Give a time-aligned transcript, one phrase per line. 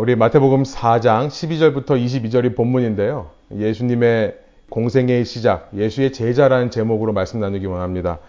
[0.00, 3.30] 우리 마태복음 4장 12절부터 22절이 본문인데요.
[3.52, 4.36] 예수님의
[4.70, 8.20] 공생애의 시작, 예수의 제자라는 제목으로 말씀 나누기 원합니다.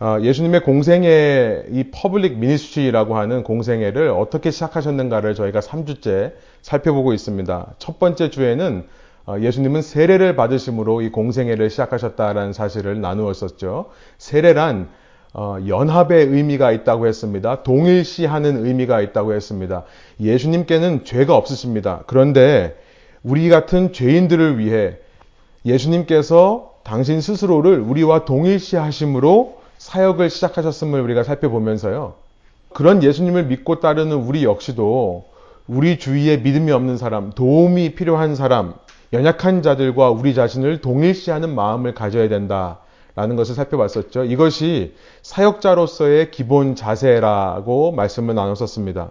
[0.00, 7.74] 어, 예수님의 공생애, 이 public ministry라고 하는 공생애를 어떻게 시작하셨는가를 저희가 3주째 살펴보고 있습니다.
[7.78, 8.84] 첫 번째 주에는
[9.26, 13.90] 어, 예수님은 세례를 받으심으로 이 공생애를 시작하셨다라는 사실을 나누었었죠.
[14.18, 14.88] 세례란
[15.34, 17.62] 어, 연합의 의미가 있다고 했습니다.
[17.62, 19.84] 동일시하는 의미가 있다고 했습니다.
[20.20, 22.02] 예수님께는 죄가 없으십니다.
[22.06, 22.76] 그런데
[23.22, 24.96] 우리 같은 죄인들을 위해
[25.64, 32.14] 예수님께서 당신 스스로를 우리와 동일시하심으로 사역을 시작하셨음을 우리가 살펴보면서요.
[32.72, 35.24] 그런 예수님을 믿고 따르는 우리 역시도
[35.66, 38.74] 우리 주위에 믿음이 없는 사람, 도움이 필요한 사람,
[39.12, 42.78] 연약한 자들과 우리 자신을 동일시하는 마음을 가져야 된다.
[43.14, 44.24] 라는 것을 살펴봤었죠.
[44.24, 49.10] 이것이 사역자로서의 기본 자세라고 말씀을 나눴었습니다.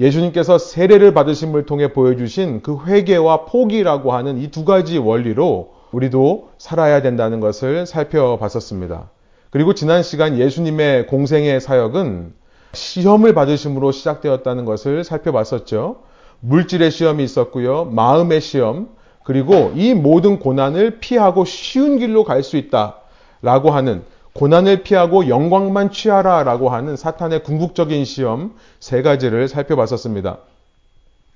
[0.00, 7.00] 예수님께서 세례를 받으심을 통해 보여주신 그 회개와 포기라고 하는 이 두 가지 원리로 우리도 살아야
[7.02, 9.10] 된다는 것을 살펴봤었습니다.
[9.50, 12.34] 그리고 지난 시간 예수님의 공생의 사역은
[12.74, 16.00] 시험을 받으심으로 시작되었다는 것을 살펴봤었죠.
[16.40, 17.86] 물질의 시험이 있었고요.
[17.86, 18.90] 마음의 시험,
[19.24, 22.96] 그리고 이 모든 고난을 피하고 쉬운 길로 갈 수 있다.
[23.42, 24.02] 라고 하는
[24.34, 30.38] 고난을 피하고 영광만 취하라 라고 하는 사탄의 궁극적인 시험 세 가지를 살펴봤었습니다.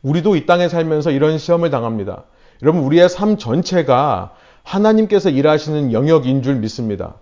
[0.02, 2.24] 우리도 이 땅에 살면서 이런 시험을 당합니다.
[2.62, 7.14] 여러분, 우리의 삶 전체가 하나님께서 일하시는 영역인 줄 믿습니다.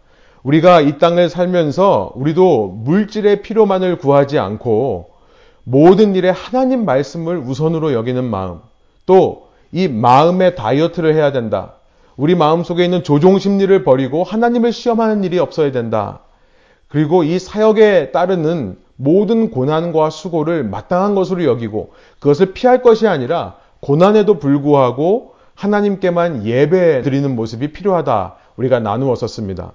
[0.43, 5.11] 우리가 이 땅을 살면서 우리도 물질의 필요만을 구하지 않고
[5.65, 8.61] 모든 일에 하나님 말씀을 우선으로 여기는 마음,
[9.07, 11.75] 또 이 마음의 다이어트를 해야 된다.
[12.21, 16.21] 우리 마음 속에 있는 조종 심리를 버리고 하나님을 시험하는 일이 없어야 된다.
[16.87, 24.39] 그리고 이 사역에 따르는 모든 고난과 수고를 마땅한 것으로 여기고 그것을 피할 것이 아니라 고난에도
[24.39, 28.35] 불구하고 하나님께만 예배 드리는 모습이 필요하다.
[28.57, 29.73] 우리가 나누었었습니다.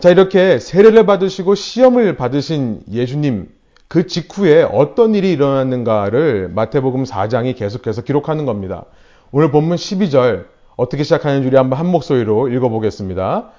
[0.00, 3.48] 자, 이렇게 세례를 받으시고 시험을 받으신 예수님,
[3.88, 8.84] 그 직후에 어떤 일이 일어났는가를 마태복음 4장이 계속해서 기록하는 겁니다.
[9.32, 13.50] 오늘 본문 12절, 어떻게 시작하는지 우리 한번 한 목소리로 읽어보겠습니다.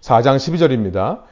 [0.00, 1.22] 4장 12절입니다.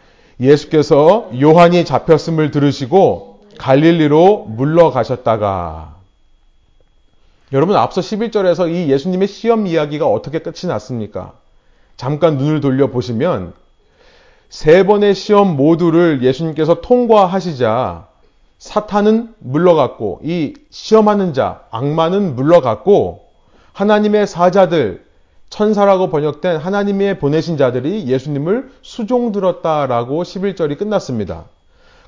[0.41, 5.97] 예수께서 요한이 잡혔음을 들으시고 갈릴리로 물러가셨다가
[7.53, 11.33] 여러분 앞서 11절에서 이 예수님의 시험 이야기가 어떻게 끝이 났습니까?
[11.97, 13.55] 잠깐 눈을 돌려 보시면
[14.51, 18.07] 세 번의 시험 모두를 예수님께서 통과하시자
[18.59, 23.27] 사탄은 물러갔고 이 시험하는 자 악마는 물러갔고
[23.73, 25.08] 하나님의 사자들
[25.51, 31.45] 천사라고 번역된 하나님의 보내신 자들이 예수님을 수종 들었다라고 11절이 끝났습니다.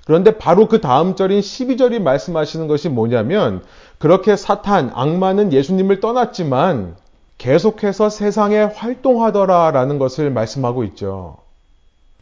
[0.05, 3.62] 그런데 바로 그 다음 절인 12절이 말씀하시는 것이 뭐냐면
[3.99, 6.97] 그렇게 사탄, 악마는 예수님을 떠났지만
[7.39, 11.39] 계속해서 세상에 활동하더라라는 것을 말씀하고 있죠.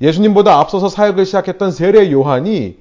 [0.01, 2.79] 예수님보다 앞서서 사역을 시작했던 세례 요한이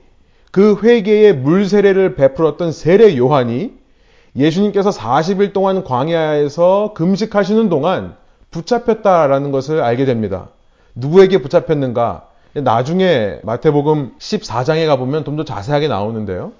[0.52, 3.74] 그 회개의 물 세례를 베풀었던 세례 요한이
[4.36, 8.16] 예수님께서 40일 동안 광야에서 금식하시는 동안
[8.52, 10.50] 붙잡혔다라는 것을 알게 됩니다.
[10.96, 12.28] 누구에게 붙잡혔는가?
[12.54, 16.54] 나중에 마태복음 14장에 가보면 좀 더 자세하게 나오는데요.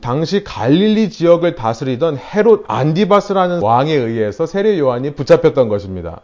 [0.00, 6.20] 당시 갈릴리 지역을 다스리던 헤롯 안디바스라는 왕에 의해서 세례 요한이 붙잡혔던 것입니다.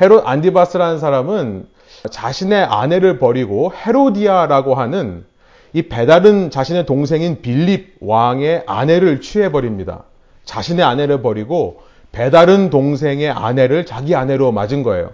[0.00, 1.66] 헤롯 안디바스라는 사람은
[2.10, 5.24] 자신의 아내를 버리고 헤로디아라고 하는
[5.72, 10.04] 이 배다른 자신의 동생인 빌립 왕의 아내를 취해버립니다.
[10.44, 15.10] 자신의 아내를 버리고 배다른 동생의 아내를 자기 아내로 맞은 거예요.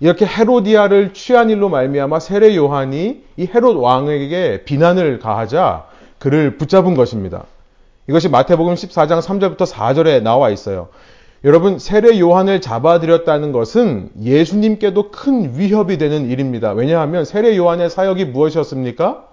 [0.00, 5.86] 이렇게 헤로디아를 취한 일로 말미암아 세례 요한이 이 헤롯 왕에게 비난을 가하자
[6.18, 7.44] 그를 붙잡은 것입니다.
[8.06, 10.88] 이것이 마태복음 14장 3절부터 4절에 나와 있어요.
[11.44, 16.72] 여러분 세례 요한을 잡아들였다는 것은 예수님께도 큰 위협이 되는 일입니다.
[16.72, 19.26] 왜냐하면 세례 요한의 사역이 무엇이었습니까?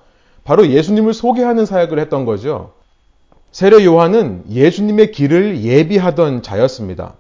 [0.43, 2.73] 바로 예수님을 소개하는 사역을 했던 거죠.
[3.51, 7.15] 세례 요한은 예수님의 길을 예비하던 자였습니다.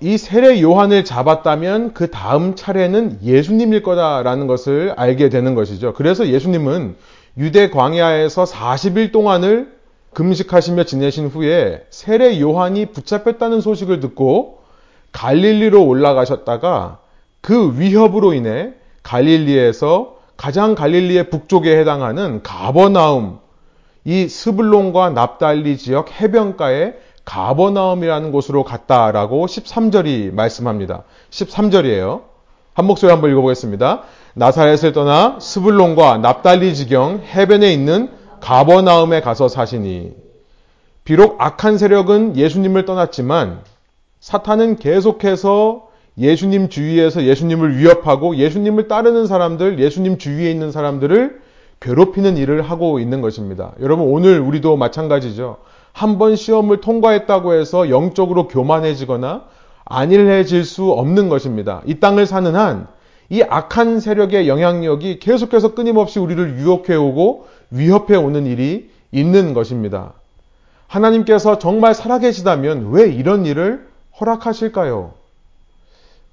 [0.00, 5.92] 이 세례 요한을 잡았다면 그 다음 차례는 예수님일 거다라는 것을 알게 되는 것이죠.
[5.92, 6.96] 그래서 예수님은
[7.36, 9.76] 유대 광야에서 40일 동안을
[10.14, 14.60] 금식하시며 지내신 후에 세례 요한이 붙잡혔다는 소식을 듣고
[15.12, 17.00] 갈릴리로 올라가셨다가
[17.42, 18.72] 그 위협으로 인해
[19.02, 23.40] 갈릴리에서 가장 갈릴리의 북쪽에 해당하는 가버나움
[24.08, 26.94] 이 스불론과 납달리 지역 해변가에
[27.26, 31.02] 가버나움이라는 곳으로 갔다라고 13절이 말씀합니다.
[31.28, 32.22] 13절이에요.
[32.72, 34.04] 한 목소리 한번 읽어보겠습니다.
[34.32, 38.08] 나사렛을 떠나 스불론과 납달리 지경 해변에 있는
[38.40, 40.14] 가버나움에 가서 사시니
[41.04, 43.60] 비록 악한 세력은 예수님을 떠났지만
[44.20, 51.47] 사탄은 계속해서 예수님 주위에서 예수님을 위협하고 예수님을 따르는 사람들, 예수님 주위에 있는 사람들을
[51.80, 53.72] 괴롭히는 일을 하고 있는 것입니다.
[53.80, 55.58] 여러분, 오늘 우리도 마찬가지죠.
[55.92, 59.44] 한 번 시험을 통과했다고 해서 영적으로 교만해지거나
[59.84, 61.82] 안일해질 수 없는 것입니다.
[61.86, 62.98] 이 땅을 사는 한
[63.30, 70.14] 이 악한 세력의 영향력이 계속해서 끊임없이 우리를 유혹해 오고 위협해 오는 일이 있는 것입니다.
[70.86, 73.86] 하나님께서 정말 살아계시다면 왜 이런 일을
[74.18, 75.12] 허락하실까요?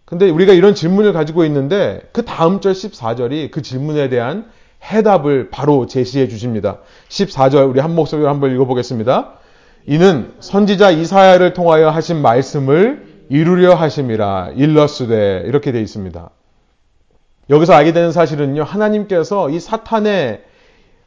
[0.06, 4.46] 근데 우리가 이런 질문을 가지고 있는데 그 다음 절 14절이 그 질문에 대한
[4.86, 6.80] 해답을 바로 제시해 주십니다.
[7.10, 9.34] 14절 우리 한 목소리로 한번 읽어보겠습니다.
[9.88, 16.30] 이는 선지자 이사야를 통하여 하신 말씀을 이루려 하심이라 일러스되 이렇게 되어 있습니다.
[17.50, 18.64] 여기서 알게 되는 사실은요.
[18.64, 20.44] 하나님께서 이 사탄의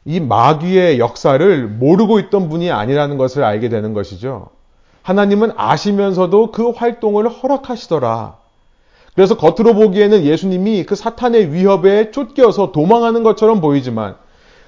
[0.05, 4.49] 이 마귀의 역사를 모르고 있던 분이 아니라는 것을 알게 되는 것이죠.
[5.01, 8.38] 하나님은 아시면서도 그 활동을 허락하시더라.
[9.15, 14.15] 그래서 겉으로 보기에는 예수님이 그 사탄의 위협에 쫓겨서 도망하는 것처럼 보이지만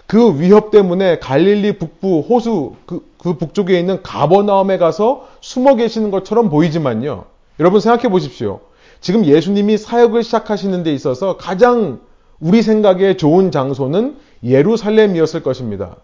[0.08, 6.50] 그 위협 때문에 갈릴리 북부 호수 그, 그 북쪽에 있는 가버나움에 가서 숨어 계시는 것처럼
[6.50, 7.26] 보이지만요.
[7.60, 8.60] 여러분 생각해 보십시오.
[9.00, 12.02] 지금 예수님이 사역을 시작하시는 데 있어서 가장
[12.40, 15.96] 우리 생각에 좋은 장소는 예루살렘이었을 것입니다.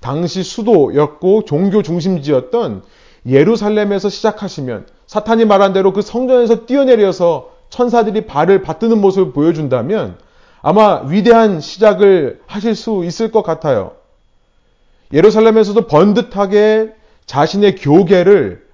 [0.00, 2.82] 당시 수도였고 종교 중심지였던
[3.26, 10.18] 예루살렘에서 시작하시면 사탄이 말한 대로 그 성전에서 뛰어내려서 천사들이 발을 받드는 모습을 보여준다면
[10.62, 13.92] 아마 위대한 시작을 하실 수 있을 것 같아요.
[15.12, 16.92] 예루살렘에서도 번듯하게
[17.26, 18.66] 자신의 교계를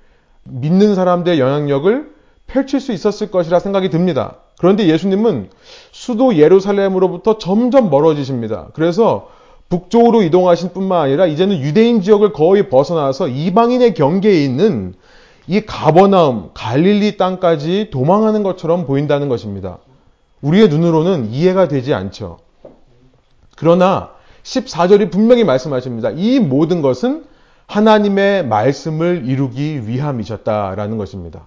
[0.45, 2.13] 믿는 사람들의 영향력을
[2.47, 4.37] 펼칠 수 있었을 것이라 생각이 듭니다.
[4.59, 5.51] 그런데 예수님은
[5.91, 8.69] 수도 예루살렘으로부터 점점 멀어지십니다.
[8.75, 9.29] 그래서
[9.69, 14.95] 북쪽으로 이동하신 뿐만 아니라 이제는 유대인 지역을 거의 벗어나서 이방인의 경계에 있는
[15.47, 19.79] 이 가버나움, 갈릴리 땅까지 도망하는 것처럼 보인다는 것입니다.
[20.41, 22.39] 우리의 눈으로는 이해가 되지 않죠.
[23.57, 24.11] 그러나
[24.43, 26.11] 14절이 분명히 말씀하십니다.
[26.11, 27.25] 이 모든 것은
[27.67, 31.47] 하나님의 말씀을 이루기 위함이셨다라는 것입니다.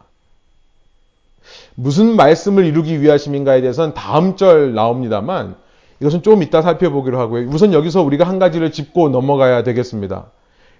[1.75, 5.55] 무슨 말씀을 이루기 위하심인가에 대해서는 다음 절 나옵니다만
[5.99, 7.47] 이것은 좀 이따 살펴보기로 하고요.
[7.49, 10.25] 우선 여기서 우리가 한 가지를 짚고 넘어가야 되겠습니다.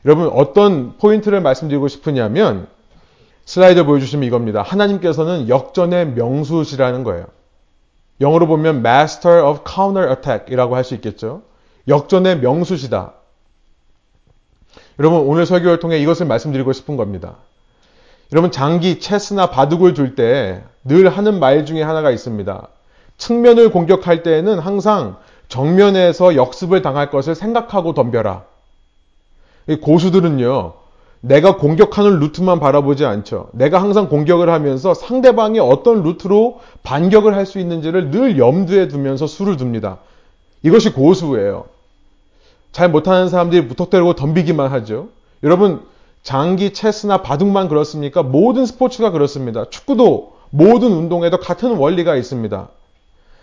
[0.06, 2.68] 여러분 어떤 포인트를 말씀드리고 싶으냐면
[3.46, 4.62] 슬라이드 보여주시면 이겁니다.
[4.62, 7.26] 하나님께서는 역전의 명수시라는 거예요.
[8.22, 11.44] 영어로 보면 Master of Counter Attack이라고 할 수 있겠죠.
[11.88, 13.14] 역전의 명수시다.
[15.00, 17.36] 여러분 오늘 설교를 통해 이것을 말씀드리고 싶은 겁니다.
[18.32, 22.68] 여러분 장기, 체스나 바둑을 둘 때 늘 하는 말 중에 하나가 있습니다.
[23.18, 28.44] 측면을 공격할 때에는 항상 정면에서 역습을 당할 것을 생각하고 덤벼라.
[29.82, 30.74] 고수들은요,
[31.28, 33.50] 내가 공격하는 루트만 바라보지 않죠.
[33.54, 39.58] 내가 항상 공격을 하면서 상대방이 어떤 루트로 반격을 할 수 있는지를 늘 염두에 두면서 수를
[39.60, 39.98] 둡니다.
[40.62, 41.66] 이것이 고수예요.
[42.72, 45.10] 잘 못하는 사람들이 무턱대고 덤비기만 하죠.
[45.44, 45.82] 여러분,
[46.22, 48.22] 장기, 체스나 바둑만 그렇습니까?
[48.24, 49.66] 모든 스포츠가 그렇습니다.
[49.70, 52.68] 축구도 모든 운동에도 같은 원리가 있습니다.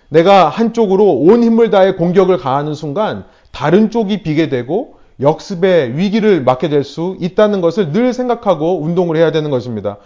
[0.09, 6.69] 내가 한쪽으로 온 힘을 다해 공격을 가하는 순간 다른 쪽이 비게 되고 역습의 위기를 맞게
[6.69, 9.99] 될 수 있다는 것을 늘 생각하고 운동을 해야 되는 것입니다.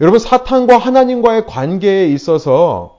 [0.00, 2.98] 여러분, 사탄과 하나님과의 관계에 있어서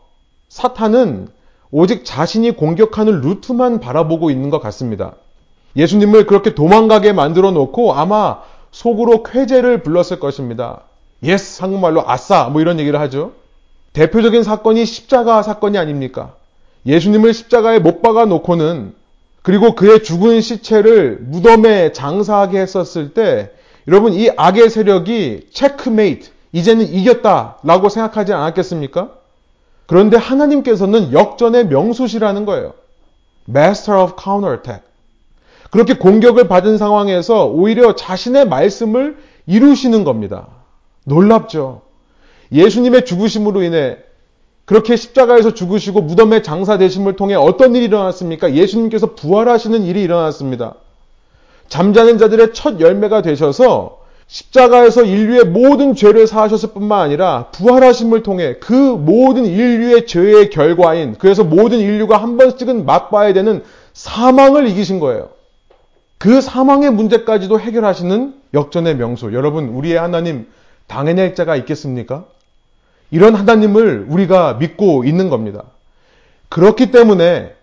[0.50, 1.28] 사탄은
[1.72, 5.14] 오직 자신이 공격하는 루트만 바라보고 있는 것 같습니다.
[5.76, 8.40] 예수님을 그렇게 도망가게 만들어 놓고 아마
[8.72, 10.82] 속으로 쾌재를 불렀을 것입니다.
[11.24, 13.34] Yes, 한국말로 아싸, 뭐 이런 얘기를 하죠.
[13.94, 16.36] 대표적인 사건이 십자가 사건이 아닙니까?
[16.86, 18.94] 예수님을 십자가에 못 박아 놓고는
[19.46, 23.52] 그리고 그의 죽은 시체를 무덤에 장사하게 했었을 때
[23.88, 29.12] 여러분 이 악의 세력이 체크메이트 이제는 이겼다라고 생각하지 않았겠습니까?
[29.86, 32.74] 그런데 하나님께서는 역전의 명수시라는 거예요.
[33.48, 34.84] Master of Counterattack.
[35.70, 40.48] 그렇게 공격을 받은 상황에서 오히려 자신의 말씀을 이루시는 겁니다.
[41.04, 41.84] 놀랍죠?
[42.52, 43.98] 예수님의 죽으심으로 인해
[44.66, 48.54] 그렇게 십자가에서 죽으시고 무덤에 장사되심을 통해 어떤 일이 일어났습니까?
[48.54, 50.76] 예수님께서 부활하시는 일이 일어났습니다.
[51.68, 58.74] 잠자는 자들의 첫 열매가 되셔서 십자가에서 인류의 모든 죄를 사하셨을 뿐만 아니라 부활하심을 통해 그
[58.74, 65.30] 모든 인류의 죄의 결과인 그래서 모든 인류가 한 번씩은 맛봐야 되는 사망을 이기신 거예요.
[66.18, 69.34] 그 사망의 문제까지도 해결하시는 역전의 명수.
[69.34, 70.48] 여러분, 우리의 하나님
[70.88, 72.26] 당해낼 자가 있겠습니까?
[73.12, 75.64] 이런 하나님을 우리가 믿고 있는 겁니다.
[76.50, 77.54] 그렇기 때문에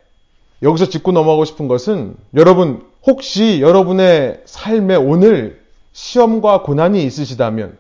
[0.63, 5.61] 여기서 짚고 넘어가고 싶은 것은 여러분, 혹시 여러분의 삶에 오늘
[5.93, 7.77] 시험과 고난이 있으시다면,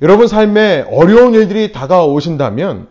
[0.00, 2.88] 여러분 삶에 어려운 일들이 다가오신다면,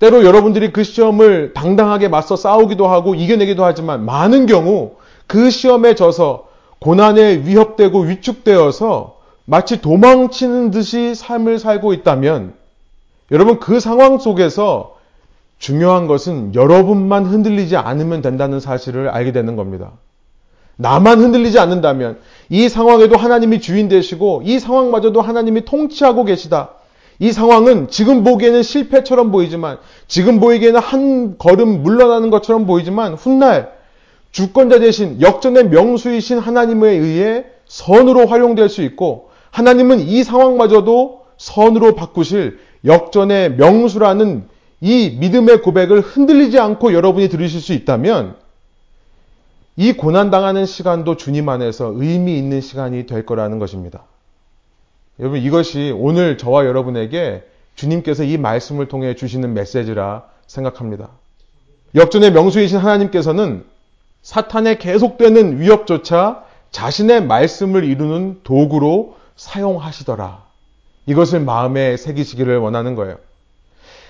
[0.00, 4.92] 때로 여러분들이 그 시험을 당당하게 맞서 싸우기도 하고 이겨내기도 하지만 많은 경우
[5.26, 12.54] 그 시험에 져서 고난에 위협되고 위축되어서 마치 도망치는 듯이 삶을 살고 있다면
[13.30, 14.96] 여러분 그 상황 속에서
[15.58, 19.92] 중요한 것은 여러분만 흔들리지 않으면 된다는 사실을 알게 되는 겁니다.
[20.76, 22.18] 나만 흔들리지 않는다면
[22.48, 26.70] 이 상황에도 하나님이 주인 되시고 이 상황마저도 하나님이 통치하고 계시다.
[27.18, 29.76] 이 상황은 지금 보기에는 실패처럼 보이지만
[30.08, 33.72] 지금 보이기에는 한 걸음 물러나는 것처럼 보이지만 훗날
[34.32, 42.58] 주권자 대신 역전의 명수이신 하나님에 의해 선으로 활용될 수 있고 하나님은 이 상황마저도 선으로 바꾸실
[42.84, 44.48] 역전의 명수라는
[44.80, 48.36] 이 믿음의 고백을 흔들리지 않고 여러분이 들으실 수 있다면
[49.76, 54.04] 이 고난당하는 시간도 주님 안에서 의미 있는 시간이 될 거라는 것입니다.
[55.18, 57.44] 여러분 이것이 오늘 저와 여러분에게
[57.74, 61.10] 주님께서 이 말씀을 통해 주시는 메시지라 생각합니다.
[61.94, 63.64] 역전의 명수이신 하나님께서는
[64.22, 70.49] 사탄의 계속되는 위협조차 자신의 말씀을 이루는 도구로 사용하시더라.
[71.06, 73.16] 이것을 마음에 새기시기를 원하는 거예요.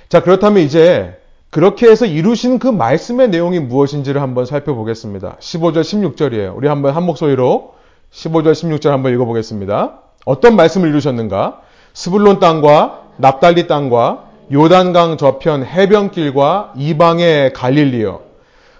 [0.09, 1.16] 자, 그렇다면 이제
[1.50, 5.37] 그렇게 해서 이루신 그 말씀의 내용이 무엇인지를 한번 살펴보겠습니다.
[5.40, 6.56] 15절, 16절이에요.
[6.56, 7.75] 우리 한번 한 목소리로
[8.12, 10.00] 15절, 16절 한번 읽어보겠습니다.
[10.25, 11.61] 어떤 말씀을 이루셨는가?
[11.92, 18.20] 스불론 땅과 납달리 땅과 요단강 저편 해변길과 이방의 갈릴리요.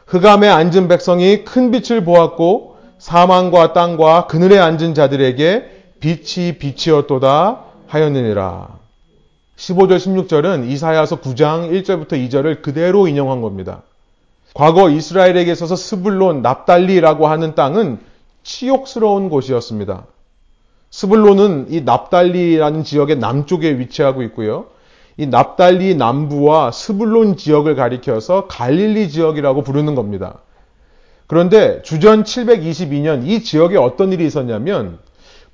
[0.07, 8.69] 흑암에 앉은 백성이 큰 빛을 보았고 사망과 땅과 그늘에 앉은 자들에게 빛이 빛이었도다 하였느니라.
[9.57, 13.83] 15절 16절은 이사야서 9장 1절부터 2절을 그대로 인용한 겁니다.
[14.55, 17.99] 과거 이스라엘에게 있어서 스불론, 납달리라고 하는 땅은
[18.43, 20.07] 치욕스러운 곳이었습니다.
[20.91, 24.67] 스불론은 이 납달리라는 지역의 남쪽에 위치하고 있고요.
[25.17, 30.39] 이 납달리 남부와 스불론 지역을 가리켜서 갈릴리 지역이라고 부르는 겁니다.
[31.27, 34.99] 그런데 주전 722년 이 지역에 어떤 일이 있었냐면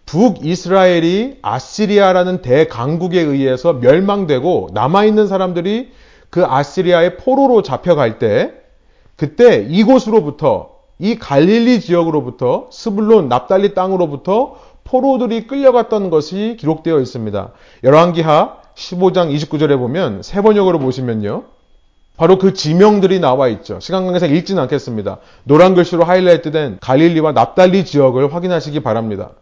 [0.06, 5.90] 북이스라엘이 아시리아라는 대강국에 의해서 멸망되고 남아있는 사람들이
[6.30, 8.52] 그 아시리아의 포로로 잡혀갈 때
[9.16, 17.50] 그때 이곳으로부터 이 갈릴리 지역으로부터 스불론 납달리 땅으로부터 포로들이 끌려갔던 것이 기록되어 있습니다.
[17.82, 21.44] 열왕기하 15장 29절에 보면 새번역으로 보시면요.
[22.16, 23.78] 바로 그 지명들이 나와 있죠.
[23.80, 25.18] 시간 관계상 읽지는 않겠습니다.
[25.44, 29.32] 노란 글씨로 하이라이트된 갈릴리와 납달리 지역을 확인하시기 바랍니다.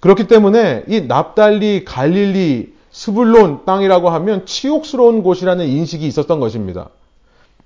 [0.00, 6.90] 그렇기 때문에 이 납달리, 갈릴리, 스불론 땅이라고 하면 치욕스러운 곳이라는 인식이 있었던 것입니다.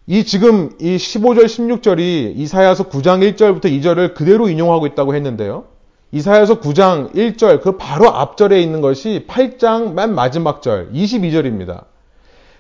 [0.07, 5.65] 이 지금 이 15절, 16절이 이사야서 9장 1절부터 2절을 그대로 인용하고 있다고 했는데요.
[6.13, 11.85] 이사야서 9장 1절 그 바로 앞절에 있는 것이 8장 맨 마지막 절 22절입니다.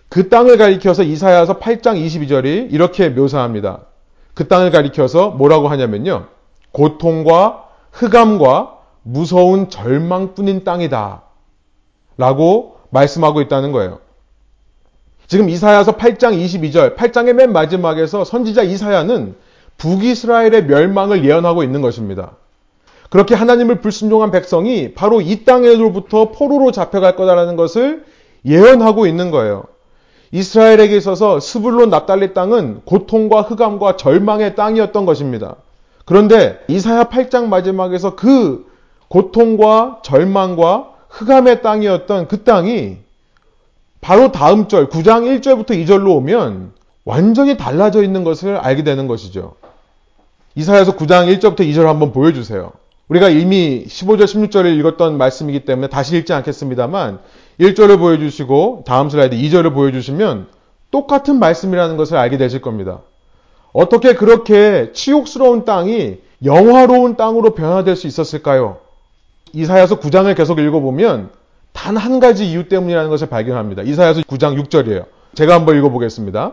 [0.08, 3.80] 그 땅을 가리켜서 이사야서 8장 22절이 이렇게 묘사합니다.
[4.34, 6.26] 그 땅을 가리켜서 뭐라고 하냐면요.
[6.70, 11.22] 고통과 흑암과 무서운 절망뿐인 땅이다.
[12.16, 14.00] 라고 말씀하고 있다는 거예요.
[15.26, 19.36] 지금 이사야서 8장 22절, 8장의 맨 마지막에서 선지자 이사야는
[19.78, 22.32] 북이스라엘의 멸망을 예언하고 있는 것입니다.
[23.10, 28.04] 그렇게 하나님을 불순종한 백성이 바로 이 땅에로부터 포로로 잡혀갈 거다라는 것을
[28.44, 29.64] 예언하고 있는 거예요.
[30.32, 35.56] 이스라엘에게 있어서 스불론 납달리 땅은 고통과 흑암과 절망의 땅이었던 것입니다.
[36.04, 38.69] 그런데 이사야 8장 마지막에서 그
[39.10, 42.98] 고통과 절망과 흑암의 땅이었던 그 땅이
[44.00, 46.72] 바로 다음 절 9장 1절부터 2절로 오면
[47.04, 49.56] 완전히 달라져 있는 것을 알게 되는 것이죠.
[50.54, 52.70] 이사야서 9장 1절부터 2절 한번 보여주세요.
[53.08, 57.18] 우리가 이미 15절 16절을 읽었던 말씀이기 때문에 다시 읽지 않겠습니다만
[57.58, 60.46] 1절을 보여주시고 다음 슬라이드 2절을 보여주시면
[60.92, 63.00] 똑같은 말씀이라는 것을 알게 되실 겁니다.
[63.72, 68.78] 어떻게 그렇게 치욕스러운 땅이 영화로운 땅으로 변화될 수 있었을까요?
[69.52, 71.30] 이사야서 9장을 계속 읽어보면
[71.72, 73.82] 단 한 가지 이유 때문이라는 것을 발견합니다.
[73.82, 75.04] 이사야서 9장 6절이에요.
[75.34, 76.52] 제가 한번 읽어보겠습니다.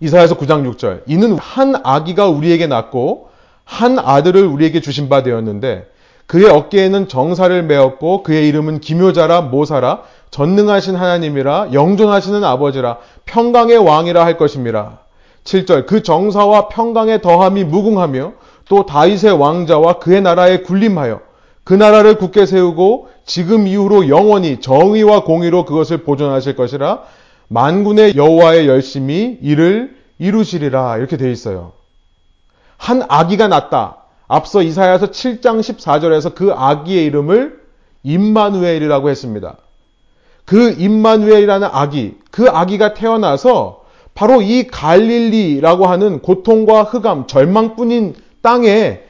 [0.00, 1.02] 이사야서 9장 6절.
[1.06, 3.28] 이는 한 아기가 우리에게 낳고
[3.64, 5.86] 한 아들을 우리에게 주신 바 되었는데
[6.26, 14.38] 그의 어깨에는 정사를 메었고 그의 이름은 기묘자라 모사라 전능하신 하나님이라 영존하시는 아버지라 평강의 왕이라 할
[14.38, 15.00] 것입니다.
[15.44, 18.32] 7절 그 정사와 평강의 더함이 무궁하며
[18.68, 21.20] 또 다윗의 왕자와 그의 나라에 군림하여
[21.64, 27.02] 그 나라를 굳게 세우고 지금 이후로 영원히 정의와 공의로 그것을 보존하실 것이라
[27.48, 31.72] 만군의 여호와의 열심히 이를 이루시리라 이렇게 돼 있어요.
[32.76, 33.98] 한 아기가 낳다.
[34.26, 37.60] 앞서 이사야서 7장 14절에서 그 아기의 이름을
[38.02, 39.56] 임마누엘이라고 했습니다.
[40.44, 49.00] 그 임마누엘이라는 아기, 그 아기가 태어나서 바로 이 갈릴리라고 하는 고통과 흑암, 절망뿐인 땅에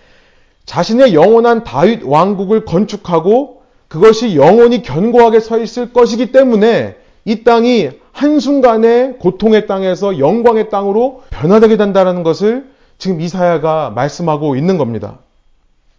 [0.66, 9.14] 자신의 영원한 다윗 왕국을 건축하고 그것이 영원히 견고하게 서 있을 것이기 때문에 이 땅이 한순간에
[9.18, 15.18] 고통의 땅에서 영광의 땅으로 변화되게 된다는 것을 지금 이사야가 말씀하고 있는 겁니다.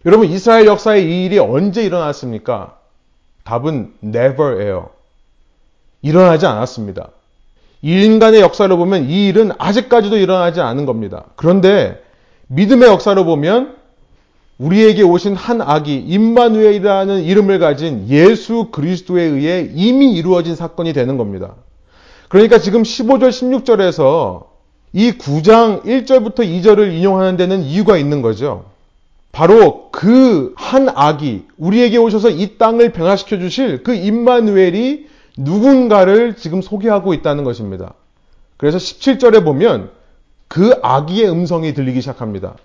[0.06, 2.76] 여러분, 이스라엘 역사에 이 일이 언제 일어났습니까?
[3.44, 4.90] 답은 never예요.
[6.02, 7.08] 일어나지 않았습니다.
[7.82, 11.24] 인간의 역사를 보면 이 일은 아직까지도 일어나지 않은 겁니다.
[11.36, 12.02] 그런데
[12.48, 13.76] 믿음의 역사를 보면
[14.58, 21.54] 우리에게 오신 한 아기 임마누엘이라는 이름을 가진 예수 그리스도에 의해 이미 이루어진 사건이 되는 겁니다.
[22.28, 24.46] 그러니까 지금 15절 16절에서
[24.92, 28.66] 이 9장 1절부터 2절을 인용하는 데는 이유가 있는 거죠.
[29.32, 35.06] 바로 그 한 아기 우리에게 오셔서 이 땅을 변화시켜 주실 그 임마누엘이
[35.36, 37.94] 누군가를 지금 소개하고 있다는 것입니다.
[38.56, 39.90] 그래서 17절에 보면
[40.48, 42.56] 그 아기의 음성이 들리기 시작합니다.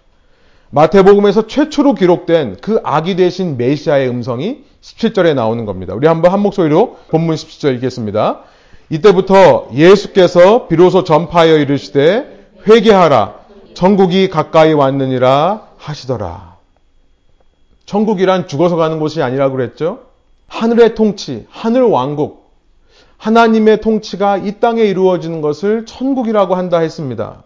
[0.71, 5.93] 마태복음에서 최초로 기록된 그 아기 대신 메시아의 음성이 17절에 나오는 겁니다.
[5.93, 8.41] 우리 한번 한 목소리로 본문 17절 읽겠습니다.
[8.89, 13.35] 이때부터 예수께서 비로소 전파하여 이르시되 회개하라
[13.73, 16.57] 천국이 가까이 왔느니라 하시더라.
[17.85, 19.99] 천국이란 죽어서 가는 곳이 아니라 그랬죠.
[20.47, 22.51] 하늘의 통치, 하늘 왕국,
[23.17, 27.43] 하나님의 통치가 이 땅에 이루어지는 것을 천국이라고 한다 했습니다.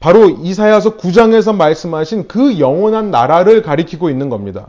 [0.00, 4.68] 바로 이사야서 9장에서 말씀하신 그 영원한 나라를 가리키고 있는 겁니다.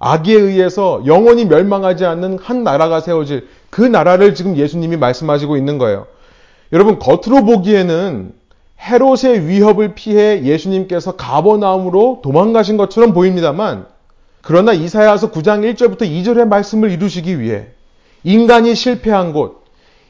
[0.00, 6.06] 악에 의해서 영원히 멸망하지 않는 한 나라가 세워질 그 나라를 지금 예수님이 말씀하시고 있는 거예요.
[6.72, 8.32] 여러분, 겉으로 보기에는
[8.80, 13.86] 헤롯의 위협을 피해 예수님께서 가버나움으로 도망가신 것처럼 보입니다만,
[14.42, 17.66] 그러나 이사야서 9장 1절부터 2절의 말씀을 이루시기 위해
[18.22, 19.64] 인간이 실패한 곳,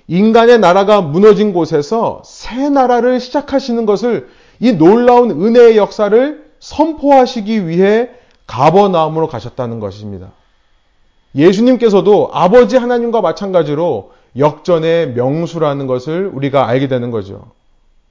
[0.07, 4.29] 인간의 나라가 무너진 곳에서 새 나라를 시작하시는 것을
[4.61, 8.11] 이 놀라운 은혜의 역사를 선포하시기 위해
[8.47, 10.29] 가버나움으로 가셨다는 것입니다.
[11.35, 17.53] 예수님께서도 아버지 하나님과 마찬가지로 역전의 명수라는 것을 우리가 알게 되는 거죠.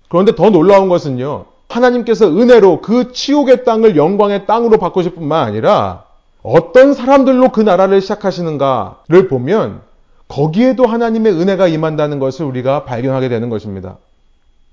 [0.10, 1.46] 그런데 더 놀라운 것은요.
[1.70, 6.06] 하나님께서 은혜로 그 치욕의 땅을 영광의 땅으로 바꾸실 뿐만 아니라
[6.44, 9.82] 어떤 사람들로 그 나라를 시작하시는가를 보면
[10.30, 13.98] 거기에도 하나님의 은혜가 임한다는 것을 우리가 발견하게 되는 것입니다.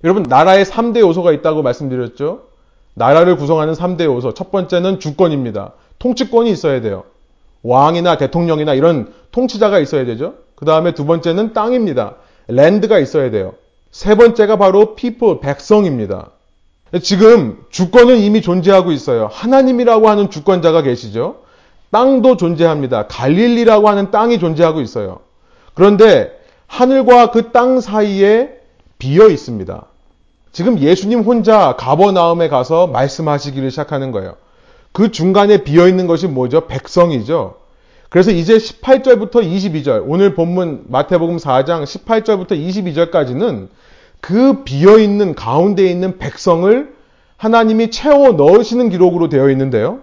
[0.03, 2.43] 여러분, 나라에 3대 요소가 있다고 말씀드렸죠?
[2.95, 4.35] 나라를 구성하는 3대 요소.
[4.35, 5.73] 첫 번째는 주권입니다.
[5.99, 7.05] 통치권이 있어야 돼요.
[7.63, 10.35] 왕이나 대통령이나 이런 통치자가 있어야 되죠.
[10.55, 12.17] 그 다음에 두 번째는 땅입니다.
[12.49, 13.55] 랜드가 있어야 돼요.
[13.91, 16.31] 세 번째가 바로 people, 백성입니다.
[17.03, 19.29] 지금 주권은 이미 존재하고 있어요.
[19.33, 21.37] 하나님이라고 하는 주권자가 계시죠.
[21.91, 23.07] 땅도 존재합니다.
[23.07, 25.21] 갈릴리라고 하는 땅이 존재하고 있어요.
[25.75, 28.54] 그런데 하늘과 그 땅 사이에
[29.05, 29.85] 비어 있습니다.
[30.51, 34.37] 지금 예수님 혼자 가버나움에 가서 말씀하시기를 시작하는 거예요.
[34.93, 36.67] 그 중간에 비어 있는 것이 뭐죠?
[36.69, 37.57] 백성이죠.
[38.09, 43.69] 그래서 이제 18절부터 22절, 오늘 본문 마태복음 4장 18절부터 22절까지는
[44.23, 46.95] 그 비어 있는 가운데 있는 백성을
[47.37, 49.99] 하나님이 채워 넣으시는 기록으로 되어 있는데요.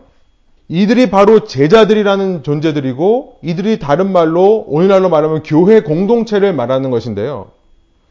[0.67, 7.49] 이들이 바로 제자들이라는 존재들이고 이들이 다른 말로 오늘날로 말하면 교회 공동체를 말하는 것인데요.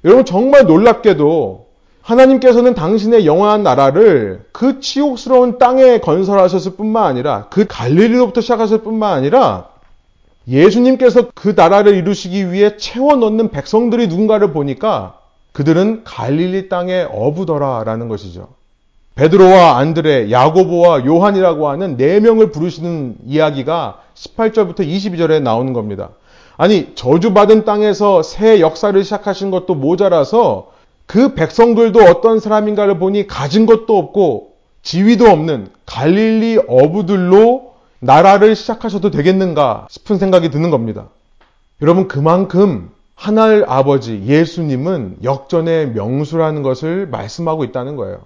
[0.04, 1.66] 여러분 정말 놀랍게도
[2.02, 9.68] 하나님께서는 당신의 영원한 나라를 그 치욕스러운 땅에 건설하셨을 뿐만 아니라 그 갈릴리로부터 시작하셨을 뿐만 아니라
[10.48, 15.18] 예수님께서 그 나라를 이루시기 위해 채워 넣는 백성들이 누군가를 보니까
[15.52, 18.48] 그들은 갈릴리 땅에 어부더라라는 것이죠.
[19.16, 26.10] 베드로와 안드레, 야고보와 요한이라고 하는 네 명을 부르시는 이야기가 18절부터 22절에 나오는 겁니다.
[26.61, 30.73] 아니 저주받은 땅에서 새 역사를 시작하신 것도 모자라서
[31.07, 39.87] 그 백성들도 어떤 사람인가를 보니 가진 것도 없고 지위도 없는 갈릴리 어부들로 나라를 시작하셔도 되겠는가
[39.88, 41.09] 싶은 생각이 드는 겁니다.
[41.81, 48.20] 여러분 그만큼 하늘 아버지 예수님은 역전의 명수라는 것을 말씀하고 있다는 거예요.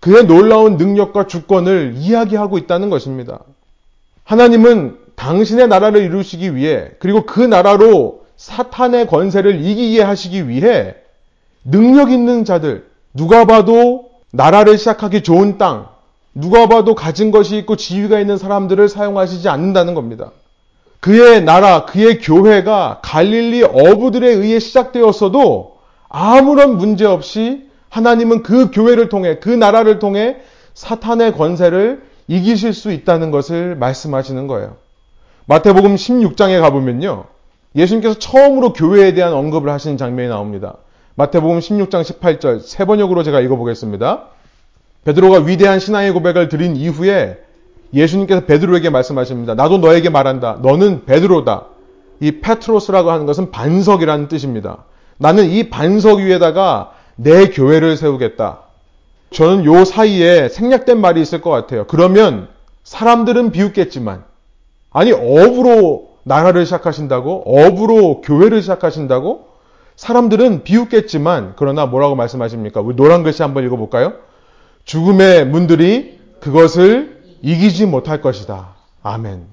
[0.00, 3.38] 그의 놀라운 능력과 주권을 이야기하고 있다는 것입니다.
[4.24, 10.94] 하나님은 당신의 나라를 이루시기 위해 그리고 그 나라로 사탄의 권세를 이기게 하시기 위해
[11.64, 15.88] 능력 있는 자들, 누가 봐도 나라를 시작하기 좋은 땅,
[16.34, 20.32] 누가 봐도 가진 것이 있고 지위가 있는 사람들을 사용하시지 않는다는 겁니다.
[21.00, 25.76] 그의 나라, 그의 교회가 갈릴리 어부들에 의해 시작되었어도
[26.08, 30.38] 아무런 문제 없이 하나님은 그 교회를 통해, 그 나라를 통해
[30.74, 34.76] 사탄의 권세를 이기실 수 있다는 것을 말씀하시는 거예요.
[35.46, 37.24] 마태복음 16장에 가보면요.
[37.76, 40.76] 예수님께서 처음으로 교회에 대한 언급을 하시는 장면이 나옵니다.
[41.16, 44.24] 마태복음 16장 18절 세 번역으로 제가 읽어보겠습니다.
[45.04, 47.38] 베드로가 위대한 신앙의 고백을 드린 이후에
[47.92, 49.54] 예수님께서 베드로에게 말씀하십니다.
[49.54, 50.58] 나도 너에게 말한다.
[50.62, 51.66] 너는 베드로다.
[52.20, 54.84] 이 페트로스라고 하는 것은 반석이라는 뜻입니다.
[55.18, 58.60] 나는 이 반석 위에다가 내 교회를 세우겠다.
[59.30, 61.86] 저는 요 사이에 생략된 말이 있을 것 같아요.
[61.86, 62.48] 그러면
[62.84, 64.24] 사람들은 비웃겠지만,
[64.94, 67.42] 아니, 업으로 나라를 시작하신다고?
[67.44, 69.48] 업으로 교회를 시작하신다고?
[69.96, 72.80] 사람들은 비웃겠지만, 그러나 뭐라고 말씀하십니까?
[72.80, 74.14] 우리 노란 글씨 한번 읽어볼까요?
[74.84, 78.68] 죽음의 문들이 그것을 이기지 못할 것이다.
[79.02, 79.44] 아멘.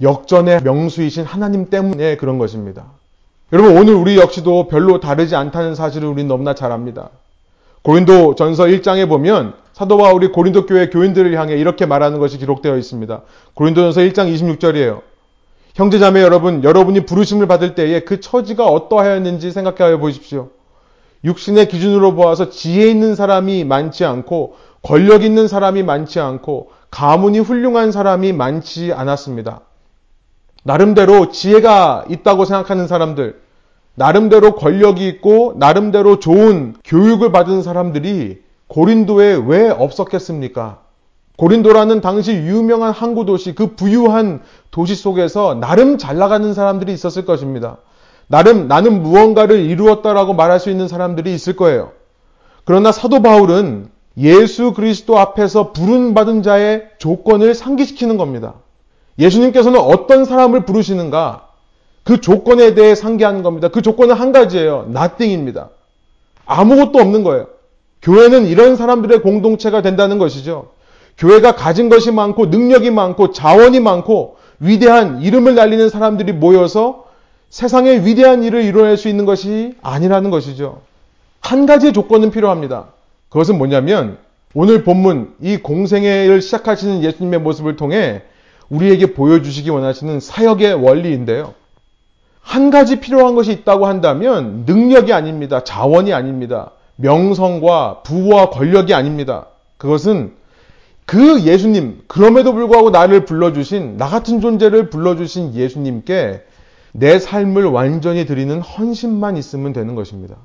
[0.00, 2.86] 역전의 명수이신 하나님 때문에 그런 것입니다.
[3.52, 7.10] 여러분, 오늘 우리 역시도 별로 다르지 않다는 사실을 우리는 너무나 잘 압니다.
[7.82, 13.22] 고린도 전서 1장에 보면 사도 바울이 고린도 교회 교인들을 향해 이렇게 말하는 것이 기록되어 있습니다.
[13.54, 15.02] 고린도 전서 1장 26절이에요.
[15.74, 20.48] 형제자매 여러분, 여러분이 부르심을 받을 때에 그 처지가 어떠하였는지 생각하여 보십시오.
[21.22, 27.92] 육신의 기준으로 보아서 지혜 있는 사람이 많지 않고 권력 있는 사람이 많지 않고 가문이 훌륭한
[27.92, 29.60] 사람이 많지 않았습니다.
[30.64, 33.40] 나름대로 지혜가 있다고 생각하는 사람들,
[33.94, 40.80] 나름대로 권력이 있고 나름대로 좋은 교육을 받은 사람들이 고린도에 왜 없었겠습니까?
[41.36, 47.78] 고린도라는 당시 유명한 항구 도시, 그 부유한 도시 속에서 나름 잘 나가는 사람들이 있었을 것입니다.
[48.26, 51.92] 나름 나는 무언가를 이루었다라고 말할 수 있는 사람들이 있을 거예요.
[52.64, 58.54] 그러나 사도 바울은 예수 그리스도 앞에서 부른받은 자의 조건을 상기시키는 겁니다.
[59.18, 61.48] 예수님께서는 어떤 사람을 부르시는가?
[62.02, 63.68] 그 조건에 대해 상기하는 겁니다.
[63.68, 64.86] 그 조건은 한 가지예요.
[64.88, 65.70] nothing입니다.
[66.46, 67.46] 아무것도 없는 거예요.
[68.08, 70.70] 교회는 이런 사람들의 공동체가 된다는 것이죠.
[71.18, 77.04] 교회가 가진 것이 많고 능력이 많고 자원이 많고 위대한 이름을 날리는 사람들이 모여서
[77.50, 80.80] 세상에 위대한 일을 이뤄낼 수 있는 것이 아니라는 것이죠.
[81.40, 82.86] 한 가지 조건은 필요합니다.
[83.28, 84.16] 그것은 뭐냐면
[84.54, 88.22] 오늘 본문 이 공생애를 시작하시는 예수님의 모습을 통해
[88.70, 91.52] 우리에게 보여주시기 원하시는 사역의 원리인데요.
[92.40, 95.62] 한 가지 필요한 것이 있다고 한다면 능력이 아닙니다.
[95.62, 96.70] 자원이 아닙니다.
[96.98, 99.46] 명성과 부와 권력이 아닙니다.
[99.76, 100.32] 그것은
[101.06, 106.42] 그 예수님, 그럼에도 불구하고 나를 불러주신, 나 같은 존재를 불러주신 예수님께
[106.92, 110.36] 내 삶을 완전히 드리는 헌신만 있으면 되는 것입니다.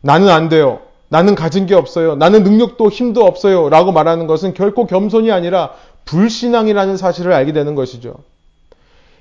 [0.00, 0.80] 나는 안 돼요.
[1.08, 2.16] 나는 가진 게 없어요.
[2.16, 3.68] 나는 능력도 힘도 없어요.
[3.68, 5.72] 라고 말하는 것은 결코 겸손이 아니라
[6.04, 8.14] 불신앙이라는 사실을 알게 되는 것이죠.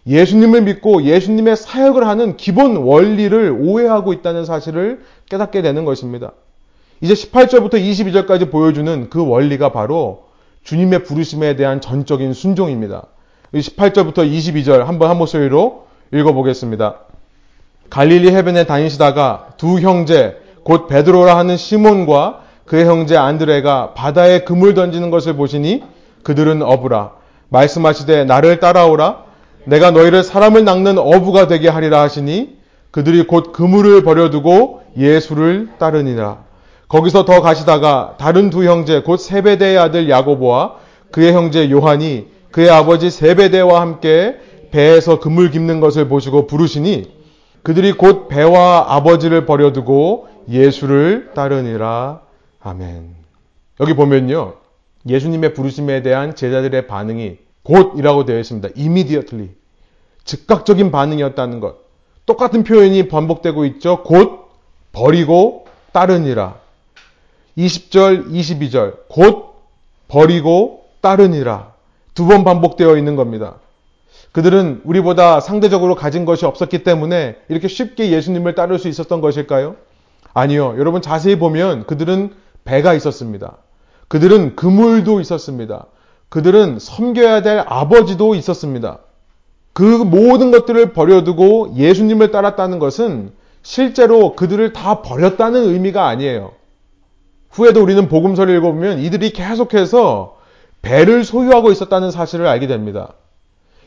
[0.08, 6.32] 예수님을 믿고 예수님의 사역을 하는 기본 원리를 오해하고 있다는 사실을 깨닫게 되는 것입니다.
[7.02, 10.24] 이제 18절부터 22절까지 보여주는 그 원리가 바로
[10.64, 13.06] 주님의 부르심에 대한 전적인 순종입니다.
[13.54, 17.00] 18절부터 22절 한번 한 목소리로 읽어보겠습니다.
[17.90, 25.10] 갈릴리 해변에 다니시다가 두 형제 곧 베드로라 하는 시몬과 그의 형제 안드레가 바다에 그물 던지는
[25.10, 25.84] 것을 보시니
[26.24, 27.14] 그들은 어부라
[27.50, 29.24] 말씀하시되 나를 따라오라
[29.66, 32.60] 내가 너희를 사람을 낚는 어부가 되게 하리라 하시니
[32.92, 36.44] 그들이 곧 그물을 버려두고 예수를 따르니라
[36.88, 40.76] 거기서 더 가시다가 다른 두 형제 곧 세베대의 아들 야고보와
[41.12, 44.38] 그의 형제 요한이 그의 아버지 세베대와 함께
[44.72, 47.20] 배에서 그물 깁는 것을 보시고 부르시니
[47.64, 52.22] 그들이 곧 배와 아버지를 버려두고 예수를 따르니라.
[52.62, 53.16] 아멘.
[53.80, 54.56] 여기 보면요.
[55.08, 58.70] 예수님의 부르심에 대한 제자들의 반응이 곧이라고 되어 있습니다.
[58.78, 59.52] immediately.
[60.24, 61.78] 즉각적인 반응이었다는 것.
[62.26, 64.04] 똑같은 표현이 반복되고 있죠.
[64.04, 64.39] 곧
[64.92, 66.56] 버리고 따르니라.
[67.58, 68.96] 20절, 22절.
[69.10, 69.56] 곧
[70.08, 71.74] 버리고 따르니라.
[72.14, 73.56] 두 번 반복되어 있는 겁니다.
[74.32, 79.76] 그들은 우리보다 상대적으로 가진 것이 없었기 때문에 이렇게 쉽게 예수님을 따를 수 있었던 것일까요?
[80.34, 80.76] 아니요.
[80.78, 82.34] 여러분 자세히 보면 그들은
[82.66, 83.58] 배가 있었습니다.
[84.08, 85.86] 그들은 그물도 있었습니다.
[86.30, 89.00] 그들은 섬겨야 될 아버지도 있었습니다.
[89.74, 93.32] 그 모든 것들을 버려두고 예수님을 따랐다는 것은
[93.64, 96.54] 실제로 그들을 다 버렸다는 의미가 아니에요.
[97.50, 100.38] 후에도 우리는 복음서를 읽어보면 이들이 계속해서
[100.82, 103.14] 배를 소유하고 있었다는 사실을 알게 됩니다.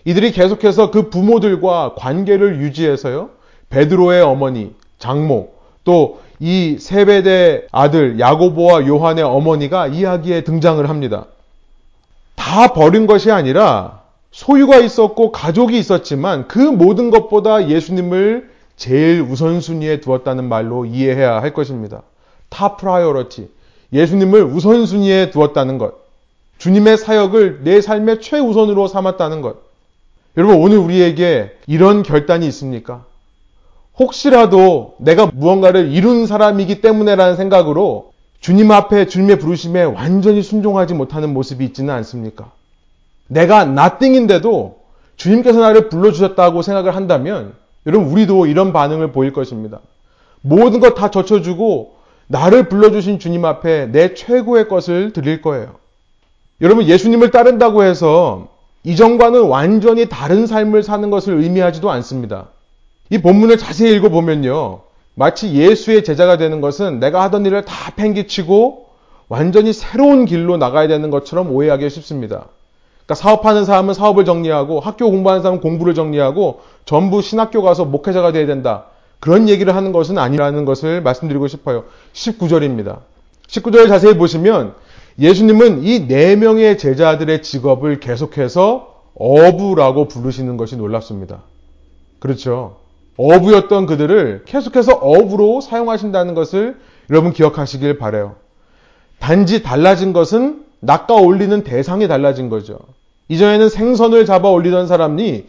[0.05, 3.31] 이들이 계속해서 그 부모들과 관계를 유지해서요.
[3.71, 5.53] 베드로의 어머니, 장모,
[5.85, 11.27] 또 이 세베대 아들 야고보와 요한의 어머니가 이야기에 등장을 합니다.
[12.35, 14.01] 다 버린 것이 아니라
[14.33, 18.51] 소유가 있었고 가족이 있었지만 그 모든 것보다 예수님을
[18.83, 22.03] 제일 우선순위에 두었다는 말로 이해해야 할 것입니다.
[22.49, 23.49] Top priority.
[23.93, 25.95] 예수님을 우선순위에 두었다는 것.
[26.59, 29.59] 주님의 사역을 내 삶의 최우선으로 삼았다는 것.
[30.37, 33.05] 여러분, 오늘 우리에게 이런 결단이 있습니까?
[34.01, 41.65] 혹시라도 내가 무언가를 이룬 사람이기 때문에라는 생각으로 주님 앞에 주님의 부르심에 완전히 순종하지 못하는 모습이
[41.67, 42.51] 있지는 않습니까?
[43.29, 44.81] 내가 nothing인데도
[45.15, 49.81] 주님께서 나를 불러주셨다고 생각을 한다면 여러분 우리도 이런 반응을 보일 것입니다.
[50.41, 51.97] 모든 것 다 젖혀주고
[52.29, 55.75] 나를 불러주신 주님 앞에 내 최고의 것을 드릴 거예요.
[56.61, 58.49] 여러분 예수님을 따른다고 해서
[58.85, 62.49] 이전과는 완전히 다른 삶을 사는 것을 의미하지도 않습니다.
[63.11, 64.81] 이 본문을 자세히 읽어보면요.
[65.15, 68.87] 마치 예수의 제자가 되는 것은 내가 하던 일을 다 팽개치고
[69.29, 72.47] 완전히 새로운 길로 나가야 되는 것처럼 오해하기 쉽습니다.
[73.05, 78.47] 그러니까 사업하는 사람은 사업을 정리하고 학교 공부하는 사람은 공부를 정리하고 전부 신학교 가서 목회자가 돼야
[78.47, 78.87] 된다.
[79.21, 81.85] 그런 얘기를 하는 것은 아니라는 것을 말씀드리고 싶어요.
[82.13, 82.99] 19절입니다.
[83.49, 84.75] 19절을 자세히 보시면
[85.19, 91.43] 예수님은 이 네 명의 제자들의 직업을 계속해서 어부라고 부르시는 것이 놀랍습니다.
[92.19, 92.79] 그렇죠.
[93.17, 96.77] 어부였던 그들을 계속해서 어부로 사용하신다는 것을
[97.11, 98.37] 여러분 기억하시길 바래요.
[99.19, 102.79] 단지 달라진 것은 낚아 올리는 대상이 달라진 거죠.
[103.29, 105.45] 이전에는 생선을 잡아 올리던 사람이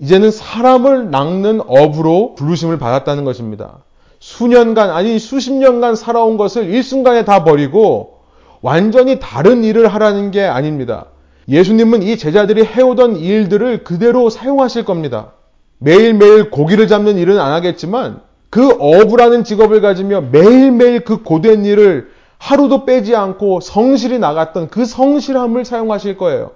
[0.00, 3.78] 이제는 사람을 낚는 어부로 부르심을 받았다는 것입니다.
[4.18, 8.18] 수년간, 아니 수십 년간 살아온 것을 일순간에 다 버리고
[8.60, 11.06] 완전히 다른 일을 하라는 게 아닙니다.
[11.48, 15.32] 예수님은 이 제자들이 해오던 일들을 그대로 사용하실 겁니다.
[15.78, 22.10] 매일매일 고기를 잡는 일은 안 하겠지만 그 어부라는 직업을 가지며 매일매일 그 고된 일을
[22.42, 26.50] 하루도 빼지 않고 성실히 나갔던 그 성실함을 사용하실 거예요.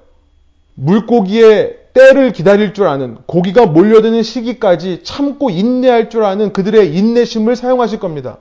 [0.75, 8.01] 물고기의 때를 기다릴 줄 아는 고기가 몰려드는 시기까지 참고 인내할 줄 아는 그들의 인내심을 사용하실
[8.01, 8.39] 겁니다.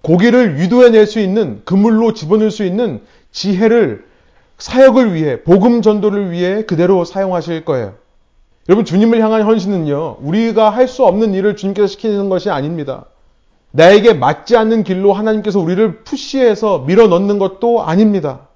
[0.00, 4.06] 고기를 유도해낼 수 있는 그물로 집어넣을 수 있는 지혜를
[4.56, 7.92] 사역을 위해 복음 전도를 위해 그대로 사용하실 거예요.
[8.70, 10.16] 여러분 주님을 향한 헌신은요.
[10.22, 13.04] 우리가 할 수 없는 일을 주님께서 시키는 것이 아닙니다.
[13.76, 18.46] 나에게 맞지 않는 길로 하나님께서 우리를 푸시해서 밀어 넣는 것도 아닙니다.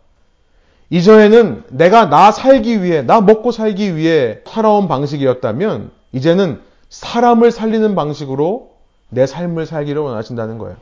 [0.90, 8.70] 이전에는 내가 나 살기 위해, 나 먹고 살기 위해 살아온 방식이었다면, 이제는 사람을 살리는 방식으로
[9.08, 10.76] 내 삶을 살기를 원하신다는 거예요.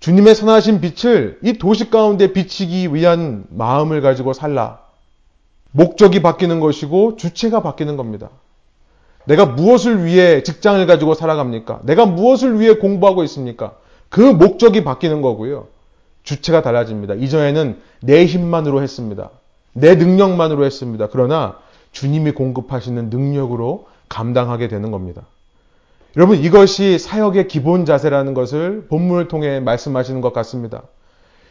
[0.00, 4.80] 주님의 선하신 빛을 이 도시 가운데 비치기 위한 마음을 가지고 살라.
[5.70, 8.28] 목적이 바뀌는 것이고 주체가 바뀌는 겁니다.
[9.28, 11.80] 내가 무엇을 위해 직장을 가지고 살아갑니까?
[11.82, 13.74] 내가 무엇을 위해 공부하고 있습니까?
[14.08, 15.66] 그 목적이 바뀌는 거고요.
[16.22, 17.14] 주체가 달라집니다.
[17.14, 19.28] 이전에는 내 힘만으로 했습니다.
[19.74, 21.08] 내 능력만으로 했습니다.
[21.12, 21.58] 그러나
[21.92, 25.22] 주님이 공급하시는 능력으로 감당하게 되는 겁니다.
[26.16, 30.84] 여러분 이것이 사역의 기본 자세라는 것을 본문을 통해 말씀하시는 것 같습니다.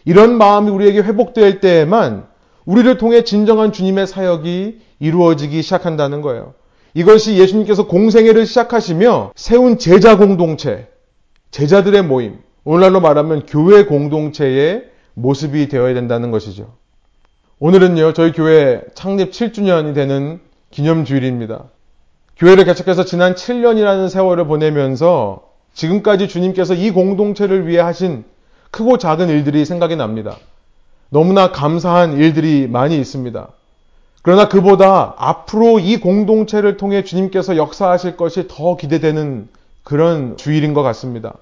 [0.03, 2.25] 이런 마음이 우리에게 회복될 때에만
[2.65, 6.55] 우리를 통해 진정한 주님의 사역이 이루어지기 시작한다는 거예요.
[6.97, 10.87] 이것이 예수님께서 공생애를 시작하시며 세운 제자 공동체,
[11.51, 16.73] 제자들의 모임, 오늘날로 말하면 교회 공동체의 모습이 되어야 된다는 것이죠.
[17.59, 20.39] 오늘은요, 저희 교회 창립 7주년이 되는
[20.71, 21.65] 기념주일입니다.
[22.35, 25.43] 교회를 개척해서 지난 7년이라는 세월을 보내면서
[25.75, 28.25] 지금까지 주님께서 이 공동체를 위해 하신
[28.71, 30.35] 크고 작은 일들이 생각이 납니다.
[31.09, 33.49] 너무나 감사한 일들이 많이 있습니다.
[34.27, 39.47] 그러나 그보다 앞으로 이 공동체를 통해 주님께서 역사하실 것이 더 기대되는
[39.85, 41.35] 그런 주일인 것 같습니다.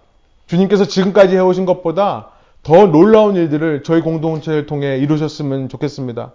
[0.45, 2.27] 주님께서 지금까지 해오신 것보다
[2.61, 6.33] 더 놀라운 일들을 저희 공동체를 통해 이루셨으면 좋겠습니다.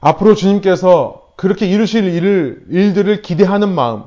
[0.00, 4.02] 앞으로 주님께서 그렇게 이루실 일을, 일들을 기대하는 마음.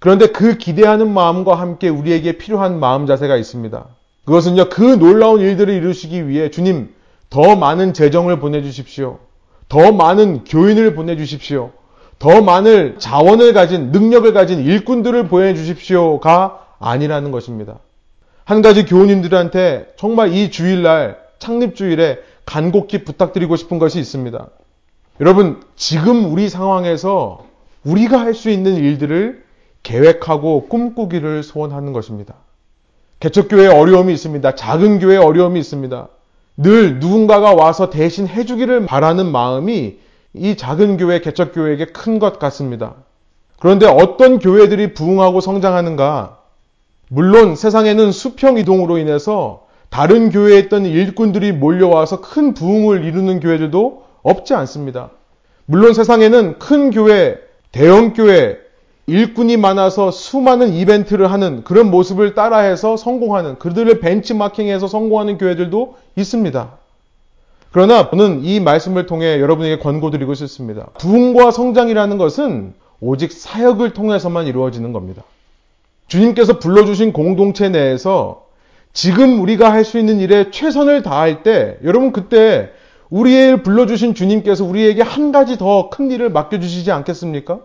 [0.00, 3.86] 그런데 그 기대하는 마음과 함께 우리에게 필요한 마음 자세가 있습니다.
[4.24, 6.92] 그것은요, 그 놀라운 일들을 이루시기 위해 주님
[7.30, 9.20] 더 많은 재정을 보내주십시오.
[9.72, 11.70] 더 많은 교인을 보내주십시오.
[12.18, 17.78] 더 많은 자원을 가진, 능력을 가진 일꾼들을 보내주십시오가 아니라는 것입니다.
[18.44, 24.46] 한 가지 교우님들한테 정말 이 주일날, 창립주일에 간곡히 부탁드리고 싶은 것이 있습니다.
[25.20, 27.46] 여러분, 지금 우리 상황에서
[27.82, 29.42] 우리가 할 수 있는 일들을
[29.82, 32.34] 계획하고 꿈꾸기를 소원하는 것입니다.
[33.20, 34.54] 개척교회에 어려움이 있습니다.
[34.54, 36.08] 작은 교회에 어려움이 있습니다.
[36.56, 39.96] 늘 누군가가 와서 대신 해주기를 바라는 마음이
[40.34, 42.94] 이 작은 교회, 개척교회에게 큰 것 같습니다.
[43.58, 46.38] 그런데 어떤 교회들이 부흥하고 성장하는가?
[47.08, 54.54] 물론 세상에는 수평 이동으로 인해서 다른 교회에 있던 일꾼들이 몰려와서 큰 부흥을 이루는 교회들도 없지
[54.54, 55.10] 않습니다.
[55.66, 57.36] 물론 세상에는 큰 교회,
[57.70, 58.56] 대형 교회,
[59.12, 66.70] 일꾼이 많아서 수많은 이벤트를 하는 그런 모습을 따라해서 성공하는 그들을 벤치마킹해서 성공하는 교회들도 있습니다.
[67.72, 70.86] 그러나 저는 이 말씀을 통해 여러분에게 권고드리고 싶습니다.
[70.98, 75.22] 부흥과 성장이라는 것은 오직 사역을 통해서만 이루어지는 겁니다.
[76.08, 78.46] 주님께서 불러주신 공동체 내에서
[78.94, 82.70] 지금 우리가 할 수 있는 일에 최선을 다할 때 여러분 그때
[83.10, 87.58] 우리의 불러주신 주님께서 우리에게 한 가지 더 큰 일을 맡겨주시지 않겠습니까?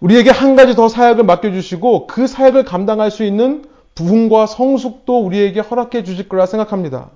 [0.00, 6.04] 우리에게 한 가지 더 사역을 맡겨주시고 그 사역을 감당할 수 있는 부흥과 성숙도 우리에게 허락해
[6.04, 7.10] 주실 거라 생각합니다.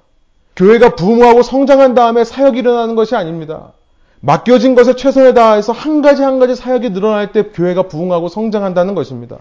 [0.56, 3.72] 교회가 부흥하고 성장한 다음에 사역이 일어나는 것이 아닙니다.
[4.20, 9.38] 맡겨진 것에 최선을 다해서 한 가지 한 가지 사역이 늘어날 때 교회가 부흥하고 성장한다는 것입니다.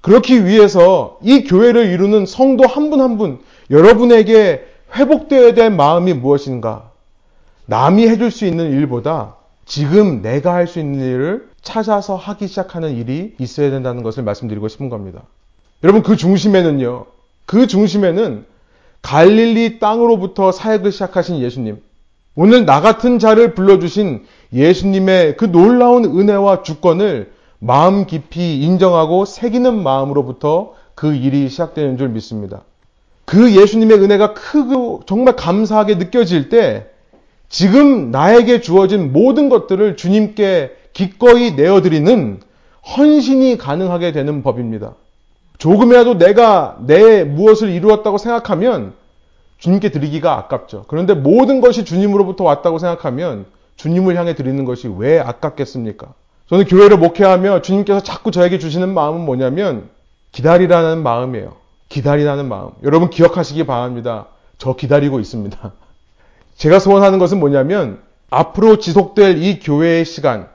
[0.00, 3.38] 그렇기 위해서 이 교회를 이루는 성도 한 분 한 분,
[3.70, 4.64] 여러분에게
[4.96, 6.90] 회복되어야 될 마음이 무엇인가?
[7.66, 13.34] 남이 해줄 수 있는 일보다 지금 내가 할 수 있는 일을 찾아서 하기 시작하는 일이
[13.38, 15.22] 있어야 된다는 것을 말씀드리고 싶은 겁니다.
[15.84, 17.06] 여러분 그 중심에는요.
[17.46, 18.44] 그 중심에는
[19.02, 21.80] 갈릴리 땅으로부터 사역을 시작하신 예수님.
[22.34, 30.74] 오늘 나 같은 자를 불러주신 예수님의 그 놀라운 은혜와 주권을 마음 깊이 인정하고 새기는 마음으로부터
[30.94, 32.62] 그 일이 시작되는 줄 믿습니다.
[33.24, 36.86] 그 예수님의 은혜가 크고 정말 감사하게 느껴질 때
[37.48, 42.40] 지금 나에게 주어진 모든 것들을 주님께 기꺼이 내어드리는
[42.96, 44.94] 헌신이 가능하게 되는 법입니다.
[45.58, 48.94] 조금이라도 내가 내 무엇을 이루었다고 생각하면
[49.58, 50.86] 주님께 드리기가 아깝죠.
[50.88, 56.14] 그런데 모든 것이 주님으로부터 왔다고 생각하면 주님을 향해 드리는 것이 왜 아깝겠습니까?
[56.48, 59.88] 저는 교회를 목회하며 주님께서 자꾸 저에게 주시는 마음은 뭐냐면
[60.32, 61.54] 기다리라는 마음이에요.
[61.88, 62.70] 기다리라는 마음.
[62.82, 64.26] 여러분 기억하시기 바랍니다.
[64.58, 65.58] 저 기다리고 있습니다.
[66.56, 68.00] 제가 소원하는 것은 뭐냐면
[68.30, 70.48] 앞으로 지속될 이 교회의 시간,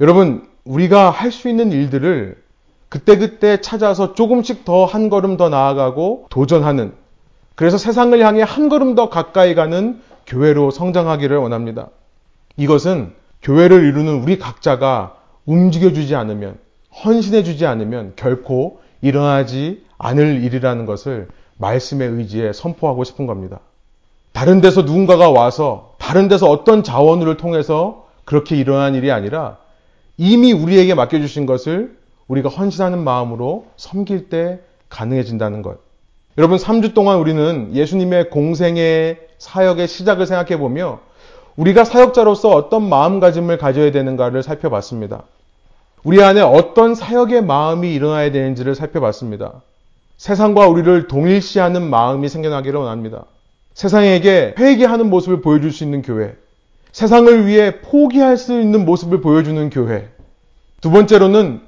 [0.00, 2.40] 여러분 우리가 할 수 있는 일들을
[2.88, 6.92] 그때그때 찾아서 조금씩 더 한 걸음 더 나아가고 도전하는
[7.54, 11.88] 그래서 세상을 향해 한 걸음 더 가까이 가는 교회로 성장하기를 원합니다.
[12.56, 16.58] 이것은 교회를 이루는 우리 각자가 움직여주지 않으면,
[17.04, 21.28] 헌신해주지 않으면 결코 일어나지 않을 일이라는 것을
[21.58, 23.60] 말씀의 의지에 선포하고 싶은 겁니다.
[24.32, 29.58] 다른 데서 누군가가 와서 다른 데서 어떤 자원을 통해서 그렇게 일어난 일이 아니라
[30.16, 31.96] 이미 우리에게 맡겨주신 것을
[32.28, 35.78] 우리가 헌신하는 마음으로 섬길 때 가능해진다는 것.
[36.38, 41.00] 여러분, 3주 동안 우리는 예수님의 공생의 사역의 시작을 생각해 보며
[41.56, 45.24] 우리가 사역자로서 어떤 마음가짐을 가져야 되는가를 살펴봤습니다.
[46.04, 49.62] 우리 안에 어떤 사역의 마음이 일어나야 되는지를 살펴봤습니다.
[50.16, 53.24] 세상과 우리를 동일시하는 마음이 생겨나기를 원합니다.
[53.74, 56.34] 세상에게 회개하는 모습을 보여줄 수 있는 교회.
[56.92, 60.08] 세상을 위해 포기할 수 있는 모습을 보여주는 교회.
[60.80, 61.62] 두 번째로는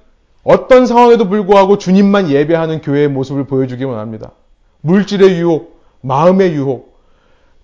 [0.45, 4.33] 어떤 상황에도 불구하고 주님만 예배하는 교회의 모습을 보여주기 원합니다.
[4.83, 6.95] 물질의 유혹, 마음의 유혹,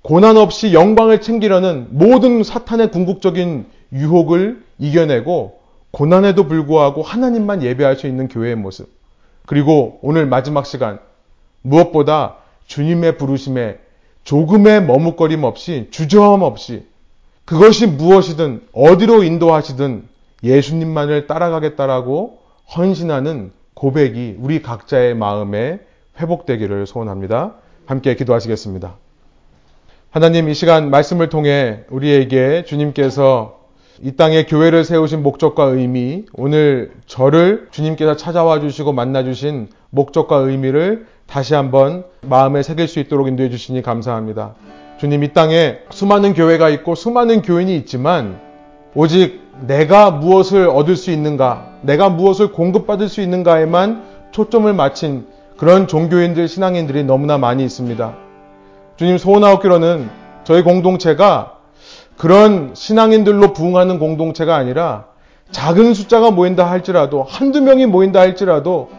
[0.00, 8.28] 고난 없이 영광을 챙기려는 모든 사탄의 궁극적인 유혹을 이겨내고 고난에도 불구하고 하나님만 예배할 수 있는
[8.28, 8.88] 교회의 모습.
[9.44, 10.98] 그리고 오늘 마지막 시간
[11.60, 13.78] 무엇보다 주님의 부르심에
[14.24, 16.88] 조금의 머뭇거림 없이 주저함 없이
[17.50, 20.04] 그것이 무엇이든 어디로 인도하시든
[20.44, 22.38] 예수님만을 따라가겠다라고
[22.76, 25.80] 헌신하는 고백이 우리 각자의 마음에
[26.20, 27.54] 회복되기를 소원합니다.
[27.86, 28.94] 함께 기도하시겠습니다.
[30.12, 33.58] 하나님 이 시간 말씀을 통해 우리에게 주님께서
[34.00, 41.06] 이 땅에 교회를 세우신 목적과 의미, 오늘 저를 주님께서 찾아와 주시고 만나 주신 목적과 의미를
[41.26, 44.54] 다시 한번 마음에 새길 수 있도록 인도해 주시니 감사합니다.
[45.00, 48.38] 주님 이 땅에 수많은 교회가 있고 수많은 교인이 있지만
[48.94, 56.48] 오직 내가 무엇을 얻을 수 있는가, 내가 무엇을 공급받을 수 있는가에만 초점을 맞춘 그런 종교인들,
[56.48, 58.14] 신앙인들이 너무나 많이 있습니다.
[58.96, 60.10] 주님 소원하옵기로는
[60.44, 61.56] 저희 공동체가
[62.18, 65.06] 그런 신앙인들로 부흥하는 공동체가 아니라
[65.50, 68.90] 작은 숫자가 모인다 할지라도 한두 명이 모인다 할지라도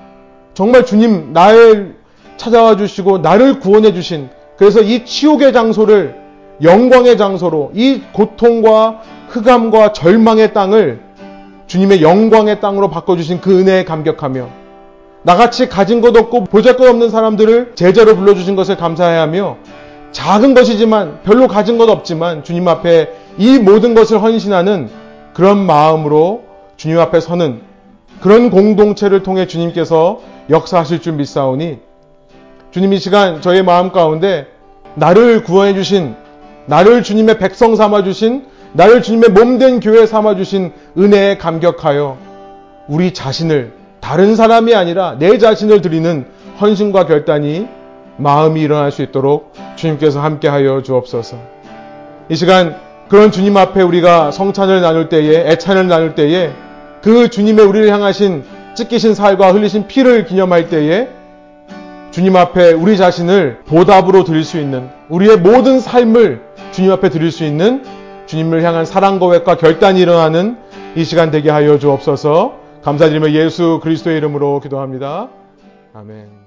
[0.55, 1.97] 정말 주님 나를
[2.37, 6.21] 찾아와 주시고 나를 구원해 주신 그래서 이 치욕의 장소를
[6.61, 11.01] 영광의 장소로 이 고통과 흑암과 절망의 땅을
[11.65, 14.47] 주님의 영광의 땅으로 바꿔주신 그 은혜에 감격하며
[15.23, 19.57] 나같이 가진 것 없고 보잘 것 없는 사람들을 제자로 불러주신 것을 감사해야 하며
[20.11, 23.09] 작은 것이지만 별로 가진 것 없지만 주님 앞에
[23.39, 24.91] 이 모든 것을 헌신하는
[25.33, 26.43] 그런 마음으로
[26.77, 27.61] 주님 앞에 서는
[28.19, 30.19] 그런 공동체를 통해 주님께서
[30.51, 31.79] 역사하실 줄 믿사오니
[32.71, 34.47] 주님 이 시간 저의 마음 가운데
[34.95, 36.15] 나를 구원해 주신
[36.67, 42.17] 나를 주님의 백성 삼아 주신 나를 주님의 몸된 교회 삼아 주신 은혜에 감격하여
[42.87, 46.25] 우리 자신을 다른 사람이 아니라 내 자신을 드리는
[46.61, 47.67] 헌신과 결단이
[48.15, 51.37] 마음이 일어날 수 있도록 주님께서 함께하여 주옵소서.
[52.29, 52.77] 이 시간
[53.09, 56.51] 그런 주님 앞에 우리가 성찬을 나눌 때에 애찬을 나눌 때에
[57.01, 58.43] 그 주님의 우리를 향하신
[58.75, 61.09] 찢기신 살과 흘리신 피를 기념할 때에
[62.11, 66.41] 주님 앞에 우리 자신을 보답으로 드릴 수 있는 우리의 모든 삶을
[66.71, 67.83] 주님 앞에 드릴 수 있는
[68.25, 70.57] 주님을 향한 사랑 고백과 결단이 일어나는
[70.95, 72.59] 이 시간 되게 하여 주옵소서.
[72.83, 75.29] 감사드리며 예수 그리스도의 이름으로 기도합니다.
[75.93, 76.40] 아멘.